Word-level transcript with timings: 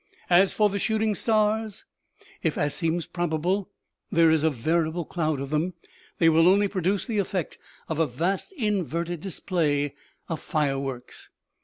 As 0.31 0.51
for 0.51 0.67
the 0.67 0.79
shooting 0.79 1.13
stars, 1.13 1.85
if, 2.41 2.57
as 2.57 2.73
seems 2.73 3.05
probable, 3.05 3.69
there 4.11 4.31
is 4.31 4.43
a 4.43 4.49
veritable 4.49 5.05
cloud 5.05 5.39
of 5.39 5.51
them, 5.51 5.75
they 6.17 6.27
will 6.27 6.47
only 6.47 6.67
produce 6.67 7.05
the 7.05 7.19
effect 7.19 7.59
of 7.87 7.99
a 7.99 8.07
vast 8.07 8.51
inverted 8.53 9.21
display 9.21 9.93
of 10.27 10.39
fire 10.39 10.79
works. 10.79 11.29